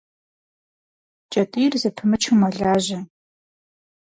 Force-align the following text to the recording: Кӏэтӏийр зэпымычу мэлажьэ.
Кӏэтӏийр 1.31 1.73
зэпымычу 1.81 2.35
мэлажьэ. 2.39 2.99